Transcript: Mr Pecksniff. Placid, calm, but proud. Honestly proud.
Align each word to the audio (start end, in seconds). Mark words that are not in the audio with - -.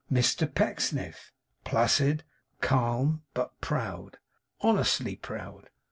Mr 0.11 0.51
Pecksniff. 0.51 1.31
Placid, 1.63 2.23
calm, 2.59 3.21
but 3.35 3.61
proud. 3.61 4.17
Honestly 4.61 5.15
proud. 5.15 5.69